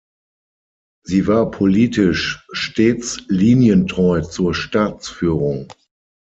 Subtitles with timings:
[1.05, 5.71] Sie war politisch stets linientreu zur Staatsführung.